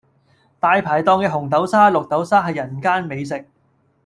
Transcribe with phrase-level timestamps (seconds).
[0.59, 3.45] 大排檔嘅紅豆沙、綠豆沙係人間美食